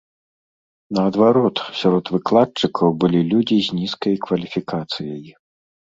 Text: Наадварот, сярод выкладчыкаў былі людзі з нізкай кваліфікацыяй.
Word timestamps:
Наадварот, 0.97 1.57
сярод 1.81 2.05
выкладчыкаў 2.15 2.87
былі 3.03 3.21
людзі 3.33 3.57
з 3.67 3.77
нізкай 3.81 4.15
кваліфікацыяй. 4.29 5.29